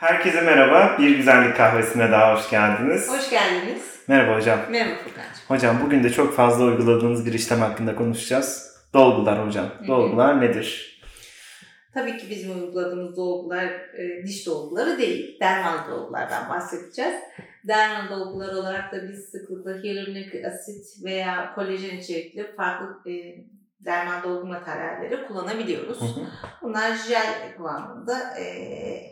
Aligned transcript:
Herkese 0.00 0.40
merhaba. 0.40 0.96
Bir 0.98 1.16
güzellik 1.16 1.56
kahvesine 1.56 2.12
daha 2.12 2.34
hoş 2.34 2.50
geldiniz. 2.50 3.08
Hoş 3.08 3.30
geldiniz. 3.30 4.04
Merhaba 4.08 4.36
hocam. 4.36 4.58
Merhaba 4.70 4.94
Furkan'cığım. 4.94 5.44
Hocam 5.48 5.80
bugün 5.84 6.04
de 6.04 6.10
çok 6.10 6.34
fazla 6.34 6.64
uyguladığınız 6.64 7.26
bir 7.26 7.32
işlem 7.32 7.58
hakkında 7.58 7.96
konuşacağız. 7.96 8.76
Dolgular 8.94 9.46
hocam. 9.46 9.66
Dolgular 9.88 10.40
nedir? 10.40 11.00
Tabii 11.94 12.16
ki 12.18 12.30
bizim 12.30 12.62
uyguladığımız 12.62 13.16
dolgular 13.16 13.64
e, 13.66 14.26
diş 14.26 14.46
dolguları 14.46 14.98
değil. 14.98 15.40
Dermal 15.40 15.90
dolgulardan 15.90 16.48
bahsedeceğiz. 16.48 17.14
Dermal 17.68 18.10
dolgular 18.10 18.54
olarak 18.54 18.92
da 18.92 19.08
biz 19.08 19.24
sıklıkla 19.24 19.82
hyaluronik 19.82 20.44
asit 20.44 21.04
veya 21.04 21.54
kolajen 21.54 21.96
içerikli 21.96 22.46
farklı 22.56 23.10
e, 23.10 23.12
dermal 23.84 24.22
dolgu 24.22 24.46
materyalleri 24.46 25.26
kullanabiliyoruz. 25.26 26.00
Hı 26.00 26.04
hı. 26.04 26.26
Bunlar 26.62 26.96
jel 26.96 27.54
kıvamında 27.56 28.38
e, 28.38 28.44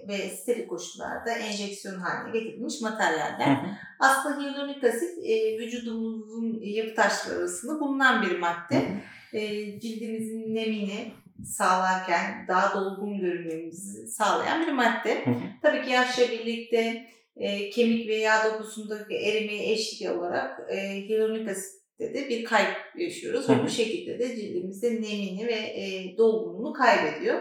ve 0.09 0.19
steril 0.19 0.69
koşullarda 0.69 1.31
enjeksiyon 1.31 2.01
haline 2.01 2.39
getirilmiş 2.39 2.81
materyaller. 2.81 3.47
Hı 3.47 3.51
hı. 3.51 3.67
Aslında 3.99 4.41
hyaluronik 4.41 4.85
asit 4.85 5.19
e, 5.25 5.59
vücudumuzun 5.59 6.61
yapı 6.61 6.95
taşları 6.95 7.39
arasında 7.39 7.81
bulunan 7.81 8.23
bir 8.23 8.39
madde. 8.39 8.87
E, 9.33 9.41
cildimizin 9.81 10.55
nemini 10.55 11.13
sağlarken 11.45 12.45
daha 12.49 12.75
dolgun 12.75 13.19
görünmemizi 13.21 14.09
sağlayan 14.09 14.67
bir 14.67 14.73
madde. 14.73 15.25
Hı 15.25 15.31
hı. 15.31 15.35
Tabii 15.63 15.83
ki 15.83 15.91
yaşla 15.91 16.23
birlikte 16.23 17.07
e, 17.37 17.71
kemik 17.71 18.09
ve 18.09 18.15
yağ 18.15 18.45
dokusundaki 18.45 19.15
erimeye 19.15 19.73
eşlik 19.73 20.11
olarak 20.11 20.61
e, 20.71 21.09
hyaluronik 21.09 21.49
asitte 21.49 21.78
de 22.01 22.29
bir 22.29 22.45
kayıp 22.45 22.77
yaşıyoruz. 22.97 23.49
Ve 23.51 23.63
bu 23.65 23.69
şekilde 23.69 24.19
de 24.19 24.37
cildimizde 24.37 24.91
nemini 24.91 25.47
ve 25.47 25.55
e, 25.55 26.17
dolgunluğunu 26.19 26.73
kaybediyor. 26.73 27.41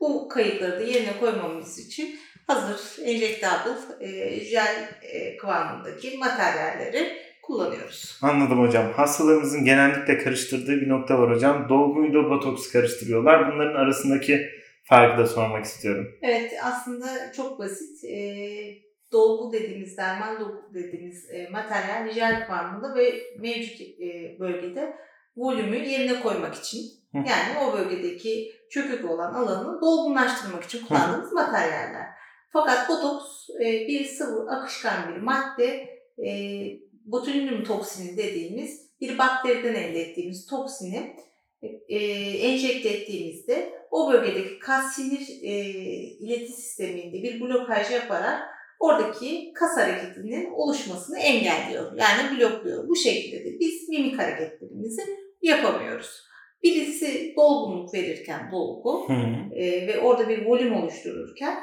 Bu 0.00 0.28
kayıpları 0.28 0.80
da 0.80 0.82
yerine 0.82 1.18
koymamız 1.20 1.78
için 1.78 2.18
hazır 2.46 3.04
enjektable 3.04 3.72
e, 4.00 4.40
jel 4.40 4.88
e, 5.02 5.36
kıvamındaki 5.36 6.18
materyalleri 6.18 7.08
kullanıyoruz. 7.42 8.18
Anladım 8.22 8.60
hocam. 8.60 8.92
Hastalarımızın 8.92 9.64
genellikle 9.64 10.18
karıştırdığı 10.18 10.80
bir 10.80 10.88
nokta 10.88 11.18
var 11.18 11.34
hocam. 11.34 11.68
Dolguyla 11.68 12.30
botoks 12.30 12.72
karıştırıyorlar. 12.72 13.52
Bunların 13.52 13.74
arasındaki 13.74 14.48
farkı 14.84 15.22
da 15.22 15.26
sormak 15.26 15.64
istiyorum. 15.64 16.08
Evet 16.22 16.52
aslında 16.62 17.32
çok 17.36 17.58
basit. 17.58 18.04
E, 18.04 18.18
dolgu 19.12 19.52
dediğimiz, 19.52 19.96
dermal 19.96 20.40
dolgu 20.40 20.74
dediğimiz 20.74 21.30
e, 21.30 21.48
materyal 21.48 22.10
jel 22.10 22.46
kıvamında 22.46 22.94
ve 22.94 23.14
mevcut 23.38 23.80
e, 23.80 24.36
bölgede 24.40 24.96
volümü 25.36 25.76
yerine 25.76 26.20
koymak 26.20 26.54
için. 26.54 26.82
Hı. 27.12 27.18
Yani 27.18 27.58
o 27.64 27.72
bölgedeki 27.72 28.52
çökük 28.70 29.10
olan 29.10 29.34
alanı 29.34 29.80
dolgunlaştırmak 29.80 30.64
için 30.64 30.86
kullandığımız 30.86 31.32
materyaller. 31.32 32.06
Fakat 32.52 32.88
botoks 32.88 33.50
e, 33.64 33.64
bir 33.88 34.04
sıvı, 34.04 34.50
akışkan 34.50 35.14
bir 35.14 35.20
madde. 35.20 35.88
E, 36.26 36.32
botulinum 37.04 37.64
toksini 37.64 38.16
dediğimiz 38.16 38.90
bir 39.00 39.18
bakteriden 39.18 39.74
elde 39.74 40.00
ettiğimiz 40.00 40.46
toksini 40.46 41.16
e, 41.88 41.98
enjekte 42.48 42.88
ettiğimizde 42.88 43.72
o 43.90 44.12
bölgedeki 44.12 44.58
kas 44.58 44.94
sinir 44.94 45.28
e, 45.42 45.52
ileti 45.94 46.52
sisteminde 46.52 47.22
bir 47.22 47.40
blokaj 47.40 47.90
yaparak 47.90 48.42
oradaki 48.82 49.52
kas 49.54 49.76
hareketinin 49.76 50.50
oluşmasını 50.52 51.18
engelliyor. 51.18 51.92
Yani 51.96 52.38
blokluyor. 52.38 52.88
Bu 52.88 52.96
şekilde 52.96 53.44
de 53.44 53.58
biz 53.60 53.88
mimik 53.88 54.18
hareketlerimizi 54.18 55.02
yapamıyoruz. 55.42 56.22
Birisi 56.62 57.34
dolgunluk 57.36 57.94
verirken 57.94 58.50
dolgu 58.52 59.06
e, 59.54 59.86
ve 59.86 60.00
orada 60.00 60.28
bir 60.28 60.46
volüm 60.46 60.74
oluştururken 60.74 61.54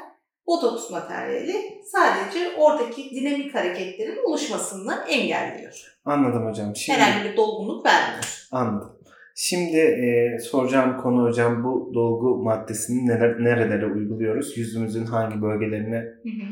botoks 0.46 0.90
materyali 0.90 1.54
sadece 1.92 2.56
oradaki 2.58 3.10
dinamik 3.10 3.54
hareketlerin 3.54 4.28
oluşmasını 4.28 4.94
engelliyor. 5.08 5.98
Anladım 6.04 6.46
hocam. 6.46 6.76
Şimdi 6.76 6.98
Herhangi 6.98 7.30
bir 7.30 7.36
dolgunluk 7.36 7.86
vermiyor. 7.86 8.46
anladım. 8.52 8.96
Şimdi 9.34 9.76
e, 9.76 10.38
soracağım 10.38 10.96
konu 11.02 11.28
hocam 11.28 11.64
bu 11.64 11.90
dolgu 11.94 12.42
maddesini 12.42 13.06
neler, 13.06 13.44
nerelere 13.44 13.86
uyguluyoruz? 13.86 14.58
Yüzümüzün 14.58 15.06
hangi 15.06 15.42
bölgelerine? 15.42 15.96
Hı 15.96 16.28
hı. 16.28 16.46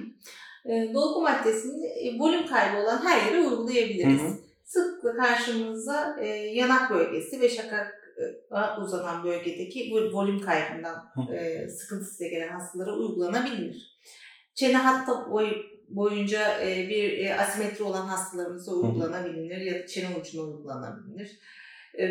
E, 0.68 0.94
dolgu 0.94 1.22
maddesini 1.22 1.86
e, 1.86 2.18
volüm 2.18 2.46
kaybı 2.46 2.76
olan 2.82 3.04
her 3.04 3.26
yere 3.26 3.40
uygulayabiliriz. 3.40 4.20
Hı 4.20 4.26
hı. 4.26 4.38
Sıklıkla 4.64 5.16
karşımıza 5.16 6.16
e, 6.20 6.26
yanak 6.28 6.90
bölgesi 6.90 7.40
ve 7.40 7.48
şakak 7.48 8.14
e, 8.18 8.80
uzanan 8.82 9.24
bölgedeki 9.24 9.92
volüm 10.12 10.40
kaybından 10.40 11.04
Hı. 11.14 11.34
e, 11.34 11.68
sıkıntısıyla 11.68 12.30
gelen 12.30 12.52
hastalara 12.52 12.92
uygulanabilir. 12.92 13.98
Çene 14.54 14.76
hatta 14.76 15.30
boy, 15.30 15.52
boyunca 15.88 16.60
e, 16.60 16.88
bir 16.88 17.18
e, 17.18 17.34
asimetri 17.34 17.84
olan 17.84 18.06
hastalarımıza 18.06 18.72
uygulanabilir 18.72 19.60
ya 19.60 19.82
da 19.82 19.86
çene 19.86 20.16
ucuna 20.16 20.42
uygulanabilir. 20.42 21.38
E, 21.98 22.04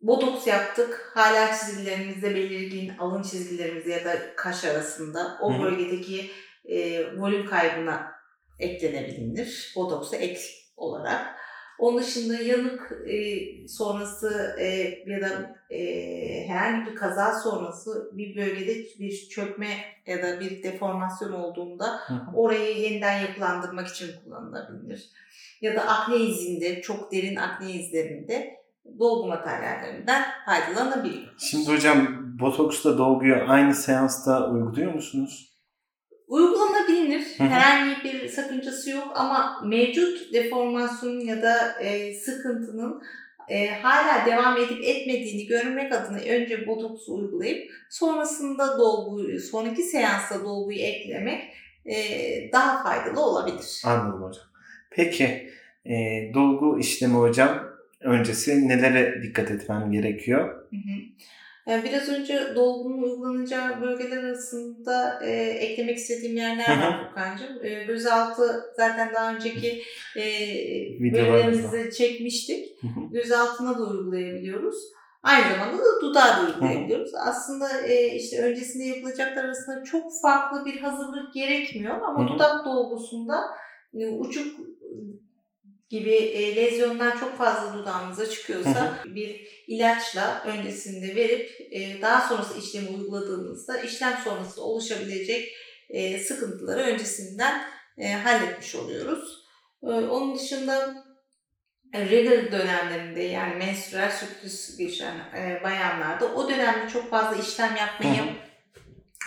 botoks 0.00 0.46
yaptık. 0.46 1.10
Hala 1.14 1.56
çizgilerimizde 1.56 2.34
belirgin 2.34 2.92
alın 2.98 3.22
çizgilerimiz 3.22 3.86
ya 3.86 4.04
da 4.04 4.36
kaş 4.36 4.64
arasında 4.64 5.38
o 5.42 5.54
Hı 5.54 5.58
hı. 5.58 5.62
bölgedeki 5.62 6.30
e, 6.64 7.06
volüm 7.16 7.46
kaybına 7.46 8.12
eklenebilir. 8.58 9.72
Botoksa 9.76 10.16
ek 10.16 10.40
olarak. 10.76 11.34
Onun 11.78 11.98
dışında 11.98 12.34
yanık 12.34 12.92
e, 13.06 13.18
sonrası 13.68 14.56
e, 14.60 14.66
ya 15.06 15.20
da 15.20 15.56
e, 15.70 16.48
herhangi 16.48 16.90
bir 16.90 16.96
kaza 16.96 17.32
sonrası 17.32 18.10
bir 18.12 18.36
bölgede 18.36 18.74
bir 18.98 19.28
çökme 19.28 19.68
ya 20.06 20.22
da 20.22 20.40
bir 20.40 20.62
deformasyon 20.62 21.32
olduğunda 21.32 22.00
orayı 22.34 22.78
yeniden 22.78 23.20
yapılandırmak 23.20 23.88
için 23.88 24.08
kullanılabilir. 24.24 25.10
Ya 25.60 25.76
da 25.76 25.80
akne 25.88 26.16
izinde, 26.16 26.80
çok 26.80 27.12
derin 27.12 27.36
akne 27.36 27.70
izlerinde 27.70 28.64
dolgu 28.98 29.28
materyallerinden 29.28 30.24
faydalanabiliyor. 30.46 31.34
Şimdi 31.38 31.68
hocam 31.68 32.24
botoksla 32.40 32.98
dolguyu 32.98 33.36
aynı 33.48 33.74
seansta 33.74 34.50
uyguluyor 34.50 34.94
musunuz? 34.94 35.53
Uygulanabilir. 36.28 37.38
Herhangi 37.38 38.04
bir 38.04 38.28
sakıncası 38.28 38.90
yok 38.90 39.12
ama 39.14 39.60
mevcut 39.64 40.32
deformasyonun 40.32 41.20
ya 41.20 41.42
da 41.42 41.80
e, 41.80 42.14
sıkıntının 42.14 43.02
e, 43.48 43.66
hala 43.66 44.26
devam 44.26 44.56
edip 44.56 44.84
etmediğini 44.84 45.46
görmek 45.46 45.92
adına 45.92 46.18
önce 46.18 46.66
botoksu 46.66 47.14
uygulayıp 47.14 47.70
sonrasında 47.90 48.78
dolguyu, 48.78 49.40
sonraki 49.40 49.82
seansta 49.82 50.44
dolguyu 50.44 50.78
eklemek 50.78 51.42
e, 51.86 51.96
daha 52.52 52.82
faydalı 52.82 53.20
olabilir. 53.20 53.82
Anladım 53.84 54.22
hocam. 54.22 54.44
Peki 54.90 55.50
e, 55.86 55.94
dolgu 56.34 56.78
işlemi 56.78 57.14
hocam 57.14 57.64
öncesi 58.00 58.68
nelere 58.68 59.22
dikkat 59.22 59.50
etmem 59.50 59.92
gerekiyor? 59.92 60.48
Hı 60.70 60.76
hı. 60.76 61.00
Yani 61.66 61.84
biraz 61.84 62.08
önce 62.08 62.54
dolgunun 62.54 63.02
uygulanacağı 63.02 63.80
bölgeler 63.80 64.24
arasında 64.24 65.20
e, 65.24 65.30
eklemek 65.40 65.96
istediğim 65.96 66.36
yerler 66.36 66.68
var 66.68 67.06
Furkan'cığım. 67.06 67.64
E, 67.64 67.84
gözaltı 67.84 68.64
zaten 68.76 69.14
daha 69.14 69.34
önceki 69.34 69.82
e, 70.16 70.22
bölümlerimizde 71.00 71.90
çekmiştik. 71.90 72.82
Hı 72.82 72.86
hı. 72.86 73.12
Gözaltına 73.12 73.78
da 73.78 73.82
uygulayabiliyoruz. 73.82 74.76
Aynı 75.22 75.44
zamanda 75.54 75.84
da 75.84 76.00
dudağa 76.00 76.36
da 76.36 76.46
uygulayabiliyoruz. 76.46 77.10
Aslında 77.14 77.80
e, 77.80 78.14
işte 78.14 78.42
öncesinde 78.42 78.84
yapılacaklar 78.84 79.44
arasında 79.44 79.84
çok 79.84 80.04
farklı 80.22 80.64
bir 80.64 80.80
hazırlık 80.80 81.34
gerekmiyor 81.34 82.00
ama 82.00 82.20
Hı 82.20 82.24
hı. 82.24 82.34
dudak 82.34 82.64
dolgusunda 82.64 83.40
e, 83.94 84.08
uçuk 84.08 84.60
gibi 85.90 86.14
e, 86.14 86.56
lezyonlar 86.56 87.20
çok 87.20 87.38
fazla 87.38 87.74
dudağımıza 87.74 88.30
çıkıyorsa 88.30 88.98
bir 89.04 89.48
ilaçla 89.66 90.42
öncesinde 90.46 91.14
verip 91.16 91.50
e, 91.70 92.02
daha 92.02 92.28
sonrası 92.28 92.58
işlemi 92.58 92.88
uyguladığımızda 92.88 93.80
işlem 93.80 94.18
sonrası 94.24 94.62
oluşabilecek 94.62 95.52
e, 95.90 96.18
sıkıntıları 96.18 96.80
öncesinden 96.80 97.64
e, 97.98 98.12
halletmiş 98.12 98.74
oluyoruz. 98.74 99.44
E, 99.82 99.86
onun 99.86 100.38
dışında 100.38 101.04
e, 101.92 102.10
regl 102.10 102.52
dönemlerinde 102.52 103.22
yani 103.22 103.54
menstrual 103.54 104.10
süklüs 104.10 104.76
geçen 104.76 105.14
e, 105.14 105.60
bayanlarda 105.64 106.34
o 106.34 106.48
dönemde 106.48 106.88
çok 106.88 107.10
fazla 107.10 107.42
işlem 107.42 107.76
yapmayı 107.76 108.43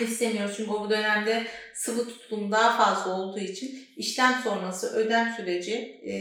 istemiyoruz. 0.02 0.54
Çünkü 0.58 0.72
o 0.72 0.90
dönemde 0.90 1.44
sıvı 1.74 2.08
tutulum 2.08 2.52
daha 2.52 2.84
fazla 2.86 3.22
olduğu 3.22 3.40
için 3.40 3.80
işlem 3.98 4.34
sonrası 4.44 4.96
ödem 4.96 5.34
süreci 5.38 5.74
e, 6.04 6.14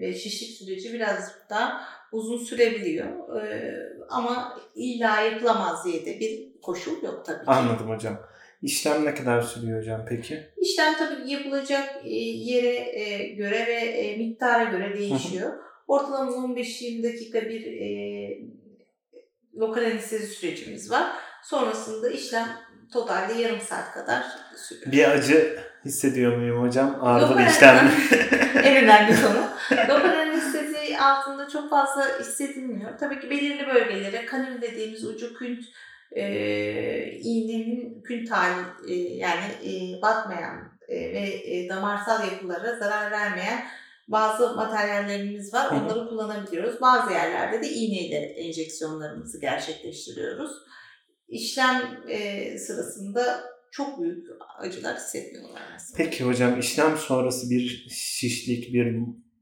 ve 0.00 0.14
şişlik 0.14 0.50
süreci 0.50 0.92
biraz 0.92 1.34
daha 1.50 1.80
uzun 2.12 2.38
sürebiliyor. 2.44 3.42
E, 3.42 3.74
ama 4.08 4.58
illa 4.74 5.20
yapılamaz 5.20 5.84
diye 5.84 6.06
de 6.06 6.20
bir 6.20 6.60
koşul 6.62 7.02
yok 7.02 7.24
tabii 7.26 7.44
ki. 7.44 7.50
Anladım 7.50 7.90
hocam. 7.90 8.20
İşlem 8.62 9.04
ne 9.04 9.14
kadar 9.14 9.42
sürüyor 9.42 9.80
hocam 9.80 10.04
peki? 10.08 10.48
İşlem 10.56 10.94
tabii 10.98 11.30
yapılacak 11.30 11.88
e, 12.04 12.14
yere 12.14 13.00
e, 13.00 13.28
göre 13.28 13.66
ve 13.66 13.72
e, 13.72 14.16
miktara 14.16 14.64
göre 14.64 14.98
değişiyor. 14.98 15.52
Ortalama 15.88 16.30
15-20 16.30 17.02
dakika 17.02 17.42
bir 17.42 17.66
e, 17.66 17.88
lokal 19.56 19.84
anestezi 19.84 20.26
sürecimiz 20.26 20.90
var. 20.90 21.12
Sonrasında 21.44 22.10
işlem 22.10 22.48
totalde 22.92 23.32
yarım 23.32 23.60
saat 23.60 23.94
kadar 23.94 24.24
sürüyor. 24.56 24.92
Bir 24.92 25.10
acı 25.10 25.58
hissediyor 25.84 26.36
muyum 26.36 26.62
hocam? 26.62 26.98
Ağrılı 27.02 27.38
bir 27.38 27.46
işlem 27.46 27.86
mi? 27.86 27.92
en 28.64 28.84
önemli 28.84 29.22
konu. 29.22 29.48
Dopa 29.88 30.08
anestezi 30.08 30.98
altında 30.98 31.48
çok 31.48 31.70
fazla 31.70 32.18
hissedilmiyor. 32.20 32.98
Tabii 32.98 33.20
ki 33.20 33.30
belirli 33.30 33.66
bölgelere 33.66 34.26
kanül 34.26 34.62
dediğimiz 34.62 35.04
ucu 35.04 35.34
künt 35.34 35.64
e, 36.12 36.24
iğnenin 37.22 38.02
künt 38.02 38.30
hali 38.30 38.64
e, 38.88 38.94
yani 38.94 39.44
e, 39.64 40.02
batmayan 40.02 40.72
e, 40.88 40.96
ve 40.96 41.20
e, 41.44 41.68
damarsal 41.68 42.32
yapılara 42.32 42.76
zarar 42.76 43.10
vermeyen 43.10 43.64
bazı 44.08 44.56
materyallerimiz 44.56 45.54
var. 45.54 45.70
Onları 45.70 46.08
kullanabiliyoruz. 46.08 46.80
Bazı 46.80 47.12
yerlerde 47.12 47.62
de 47.62 47.68
iğneyle 47.68 48.16
enjeksiyonlarımızı 48.16 49.40
gerçekleştiriyoruz. 49.40 50.50
İşlem 51.28 51.82
e, 52.08 52.58
sırasında 52.58 53.44
çok 53.70 54.00
büyük 54.00 54.26
acılar 54.58 54.96
hissetmiyorlar 54.96 55.62
aslında. 55.76 55.96
Peki 55.96 56.24
hocam 56.24 56.60
işlem 56.60 56.96
sonrası 56.96 57.50
bir 57.50 57.86
şişlik, 57.90 58.74
bir 58.74 58.96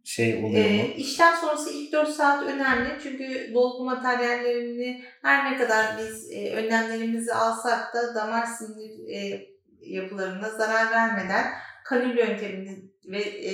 şey 0.04 0.34
oluyor 0.34 0.70
mu? 0.70 0.80
Ee, 0.80 0.94
işlem 0.96 1.34
sonrası 1.40 1.70
ilk 1.70 1.92
4 1.92 2.08
saat 2.08 2.42
önemli 2.42 2.88
çünkü 3.02 3.50
dolgu 3.54 3.84
materyallerini 3.84 5.04
her 5.22 5.52
ne 5.52 5.58
kadar 5.58 5.98
biz 5.98 6.30
e, 6.32 6.52
önlemlerimizi 6.52 7.34
alsak 7.34 7.94
da 7.94 8.14
damar 8.14 8.46
sinir 8.46 9.08
e, 9.08 9.46
yapılarına 9.80 10.50
zarar 10.50 10.90
vermeden 10.90 11.52
kanül 11.84 12.18
yöntemini 12.18 12.90
ve 13.04 13.18
e, 13.22 13.52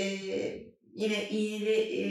yine 0.95 1.29
iğneli 1.29 1.73
e, 1.73 2.05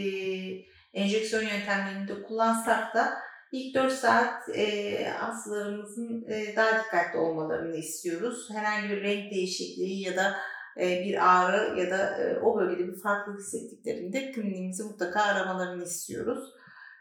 enjeksiyon 0.93 1.43
yöntemlerini 1.43 2.07
de 2.07 2.23
kullansak 2.23 2.95
da 2.95 3.13
ilk 3.51 3.75
4 3.75 3.93
saat 3.93 4.49
e, 4.55 5.05
hastalarımızın 5.05 6.25
e, 6.29 6.55
daha 6.55 6.83
dikkatli 6.83 7.19
olmalarını 7.19 7.77
istiyoruz. 7.77 8.49
Herhangi 8.51 8.89
bir 8.89 9.01
renk 9.01 9.31
değişikliği 9.31 10.01
ya 10.01 10.15
da 10.15 10.35
e, 10.79 11.05
bir 11.05 11.35
ağrı 11.35 11.79
ya 11.79 11.91
da 11.91 12.17
e, 12.17 12.39
o 12.39 12.59
bölgede 12.59 12.87
bir 12.87 12.99
farklılık 12.99 13.39
hissettiklerinde 13.39 14.31
kliniğimizi 14.31 14.83
mutlaka 14.83 15.21
aramalarını 15.21 15.83
istiyoruz. 15.83 16.49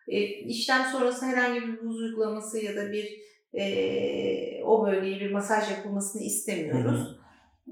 E, 0.09 0.21
işlem 0.25 0.85
sonrası 0.93 1.27
herhangi 1.27 1.63
bir 1.63 1.85
buz 1.85 2.01
uygulaması 2.01 2.59
ya 2.59 2.77
da 2.77 2.93
bir 2.93 3.21
e, 3.55 4.65
o 4.65 4.87
bölgeye 4.87 5.21
bir 5.21 5.33
masaj 5.33 5.71
yapılmasını 5.71 6.23
istemiyoruz. 6.23 7.17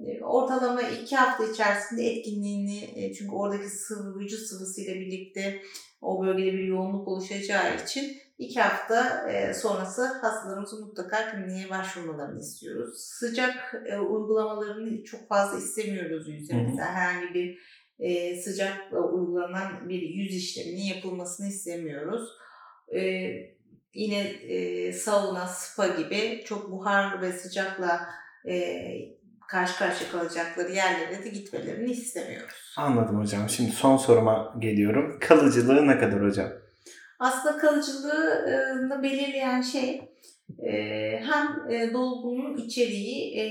E, 0.06 0.24
Ortalama 0.24 0.82
iki 0.82 1.16
hafta 1.16 1.44
içerisinde 1.44 2.02
etkinliğini 2.02 2.90
e, 2.94 3.12
çünkü 3.12 3.34
oradaki 3.34 3.68
sıvı, 3.68 4.18
vücut 4.18 4.40
sıvısıyla 4.40 4.94
birlikte 4.94 5.60
o 6.02 6.26
bölgede 6.26 6.52
bir 6.52 6.64
yoğunluk 6.64 7.08
oluşacağı 7.08 7.76
için 7.84 8.16
iki 8.38 8.60
hafta 8.60 9.30
e, 9.30 9.54
sonrası 9.54 10.04
hastalarımızın 10.04 10.86
mutlaka 10.86 11.30
kliniğe 11.30 11.70
başvurmalarını 11.70 12.40
istiyoruz. 12.40 13.00
Sıcak 13.00 13.74
e, 13.86 13.98
uygulamalarını 13.98 15.04
çok 15.04 15.28
fazla 15.28 15.58
istemiyoruz 15.58 16.28
yüzümüze. 16.28 16.82
Herhangi 16.82 17.34
bir 17.34 17.58
e, 17.98 18.40
sıcak 18.42 18.92
uygulanan 18.92 19.88
bir 19.88 20.02
yüz 20.02 20.34
işleminin 20.34 20.94
yapılmasını 20.94 21.46
istemiyoruz. 21.48 22.28
Yine 23.94 24.32
sauna, 24.92 25.46
spa 25.46 25.86
gibi 25.86 26.42
çok 26.44 26.70
buhar 26.70 27.22
ve 27.22 27.32
sıcakla 27.32 28.00
karşı 29.48 29.78
karşıya 29.78 30.10
kalacakları 30.10 30.72
yerlere 30.72 31.24
de 31.24 31.28
gitmelerini 31.28 31.90
istemiyoruz. 31.90 32.74
Anladım 32.76 33.20
hocam. 33.20 33.48
Şimdi 33.48 33.70
son 33.70 33.96
soruma 33.96 34.54
geliyorum. 34.58 35.18
Kalıcılığı 35.20 35.86
ne 35.86 35.98
kadar 35.98 36.22
hocam? 36.22 36.48
Aslında 37.18 37.58
kalıcılığını 37.58 39.02
belirleyen 39.02 39.62
şey 39.62 40.08
e, 40.66 40.72
hem 41.20 41.70
e, 41.70 41.92
dolgunun 41.92 42.56
içeriği, 42.56 43.40
e, 43.40 43.44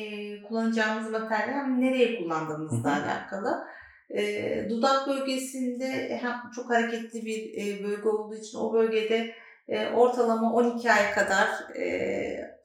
kullanacağımız 0.43 1.11
materyal 1.11 1.53
hem 1.53 1.81
nereye 1.81 2.17
kullandığımızla 2.17 2.93
alakalı. 2.93 3.67
Dudak 4.69 5.07
bölgesinde 5.07 6.17
hem 6.21 6.51
çok 6.55 6.69
hareketli 6.69 7.25
bir 7.25 7.83
bölge 7.83 8.09
olduğu 8.09 8.35
için 8.35 8.57
o 8.57 8.73
bölgede 8.73 9.35
ortalama 9.95 10.53
12 10.53 10.91
ay 10.91 11.11
kadar 11.11 11.47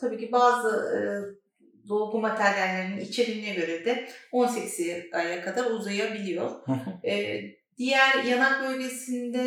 tabii 0.00 0.18
ki 0.18 0.32
bazı 0.32 0.92
dolgu 1.88 2.20
materyallerinin 2.20 3.00
içeriğine 3.00 3.54
göre 3.54 3.84
de 3.84 4.08
18 4.32 4.80
aya 5.12 5.44
kadar 5.44 5.64
uzayabiliyor. 5.64 6.50
Diğer 7.78 8.24
yanak 8.24 8.62
bölgesinde 8.68 9.44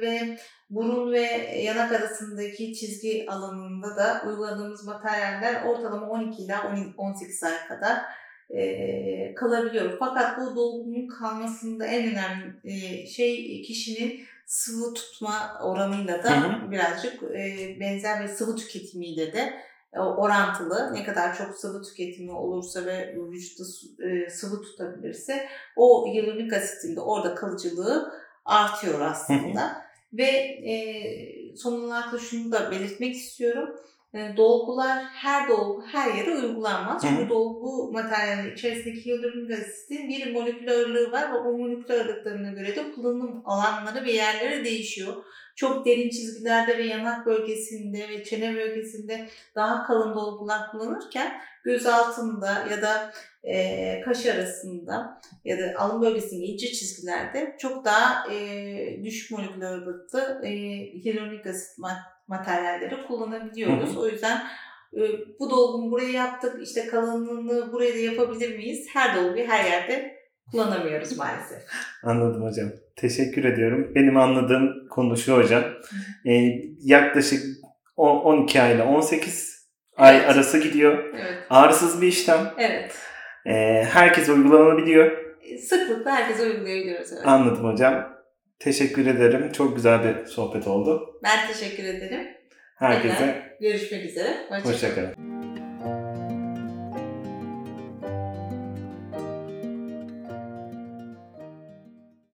ve 0.00 0.36
burun 0.70 1.12
ve 1.12 1.20
yanak 1.64 1.92
arasındaki 1.92 2.74
çizgi 2.74 3.26
alanında 3.28 3.96
da 3.96 4.22
uyguladığımız 4.26 4.84
materyaller 4.84 5.64
ortalama 5.64 6.08
12 6.08 6.42
ila 6.42 6.76
18 6.96 7.42
ay 7.42 7.68
kadar 7.68 8.02
e, 8.50 9.34
kalabiliyor. 9.34 9.96
Fakat 9.98 10.38
bu 10.40 10.56
dolgunun 10.56 11.08
kalmasında 11.08 11.86
en 11.86 12.12
önemli 12.12 12.54
e, 12.64 13.06
şey 13.06 13.62
kişinin 13.62 14.20
sıvı 14.46 14.94
tutma 14.94 15.60
oranıyla 15.62 16.22
da 16.22 16.30
Hı 16.30 16.66
hı. 16.66 16.70
birazcık 16.70 17.22
e, 17.22 17.76
benzer 17.80 18.24
ve 18.24 18.28
sıvı 18.28 18.56
tüketimiyle 18.56 19.32
de 19.32 19.54
e, 19.92 19.98
orantılı. 19.98 20.94
Ne 20.94 21.04
kadar 21.04 21.36
çok 21.36 21.58
sıvı 21.58 21.82
tüketimi 21.82 22.32
olursa 22.32 22.86
ve 22.86 23.16
vücutta 23.30 23.64
e, 24.06 24.30
sıvı 24.30 24.62
tutabilirse 24.62 25.48
o 25.76 26.06
hyaluronik 26.14 26.52
asitin 26.52 26.96
de 26.96 27.00
orada 27.00 27.34
kalıcılığı 27.34 28.12
artıyor 28.44 29.00
aslında. 29.00 29.89
Ve 30.12 30.30
e, 30.70 30.74
son 31.56 31.80
olarak 31.80 32.12
da 32.12 32.18
şunu 32.18 32.52
da 32.52 32.70
belirtmek 32.70 33.14
istiyorum. 33.14 33.76
E, 34.14 34.36
dolgular, 34.36 35.04
her 35.04 35.48
dolgu 35.48 35.84
her 35.86 36.14
yere 36.14 36.30
uygulanmaz. 36.30 37.02
Çünkü 37.02 37.28
dolgu 37.28 37.92
materyalinin 37.92 38.54
içerisindeki 38.54 39.06
hyaluronik 39.06 39.50
asitin 39.50 40.08
bir 40.08 40.32
molekül 40.32 40.70
ağırlığı 40.70 41.12
var 41.12 41.32
ve 41.32 41.36
o 41.36 41.58
molekül 41.58 41.94
ağırlıklarına 41.94 42.50
göre 42.50 42.76
de 42.76 42.92
kullanım 42.92 43.42
alanları 43.44 44.04
ve 44.04 44.12
yerleri 44.12 44.64
değişiyor. 44.64 45.24
Çok 45.60 45.86
derin 45.86 46.10
çizgilerde 46.10 46.78
ve 46.78 46.82
yanak 46.82 47.26
bölgesinde 47.26 48.08
ve 48.08 48.24
çene 48.24 48.54
bölgesinde 48.54 49.28
daha 49.54 49.86
kalın 49.86 50.14
dolgular 50.14 50.70
kullanırken 50.70 51.40
göz 51.64 51.86
altında 51.86 52.66
ya 52.70 52.82
da 52.82 53.12
e, 53.44 54.00
kaş 54.00 54.26
arasında 54.26 55.20
ya 55.44 55.58
da 55.58 55.78
alın 55.78 56.02
bölgesinin 56.02 56.52
ince 56.52 56.66
çizgilerde 56.66 57.56
çok 57.58 57.84
daha 57.84 58.32
e, 58.34 59.04
düşük 59.04 59.30
molekül 59.30 59.68
ağırlıklı 59.68 60.40
e, 60.44 60.50
hyaluronik 61.04 61.46
asit 61.46 61.78
ma- 61.78 62.02
materyalleri 62.28 63.06
kullanabiliyoruz. 63.06 63.90
Hı 63.90 63.94
hı. 63.94 64.00
O 64.00 64.08
yüzden 64.08 64.42
e, 64.96 65.00
bu 65.40 65.50
dolgumu 65.50 65.90
buraya 65.90 66.10
yaptık, 66.10 66.62
işte 66.62 66.86
kalınlığını 66.86 67.72
buraya 67.72 67.94
da 67.94 67.98
yapabilir 67.98 68.56
miyiz? 68.56 68.86
Her 68.92 69.16
dolguyu 69.16 69.48
her 69.48 69.64
yerde 69.64 70.19
kullanamıyoruz 70.50 71.16
maalesef. 71.18 71.58
Anladım 72.04 72.42
hocam. 72.44 72.68
Teşekkür 72.96 73.44
ediyorum. 73.44 73.92
Benim 73.94 74.16
anladığım 74.16 74.88
konu 74.90 75.16
şu 75.16 75.36
hocam. 75.36 75.62
Ee, 76.26 76.52
yaklaşık 76.84 77.42
on- 77.96 78.20
12 78.20 78.60
ay 78.62 78.74
ile 78.74 78.82
18 78.82 79.66
ay 79.96 80.16
Evet. 80.16 80.30
arası 80.30 80.58
gidiyor. 80.58 81.04
Evet. 81.14 81.38
Ağrısız 81.50 82.02
bir 82.02 82.06
işlem. 82.06 82.54
Evet. 82.58 82.94
Ee, 83.46 83.84
herkes 83.92 84.28
uygulanabiliyor. 84.28 85.10
Sıklıkla 85.68 86.10
herkese 86.10 86.42
uygulayabiliyoruz. 86.42 87.12
Evet. 87.12 87.26
Anladım 87.26 87.64
hocam. 87.72 88.08
Teşekkür 88.58 89.06
ederim. 89.06 89.52
Çok 89.52 89.76
güzel 89.76 90.04
bir 90.04 90.26
sohbet 90.26 90.66
oldu. 90.66 91.20
Ben 91.24 91.46
teşekkür 91.52 91.84
ederim. 91.84 92.26
Herkese 92.78 93.42
Görüşmek 93.60 94.04
üzere. 94.04 94.28
Hoşça 94.48 94.62
kalın. 94.62 94.72
hoşçakalın. 94.72 95.14